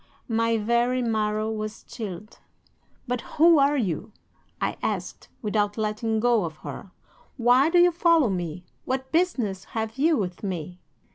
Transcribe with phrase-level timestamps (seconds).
[0.27, 2.39] "'My very marrow was chilled.
[3.07, 4.11] "'"But who are you?"
[4.59, 6.89] I asked, without letting go of her.
[7.37, 8.63] "Why do you follow me?
[8.83, 10.79] What business have you with me?"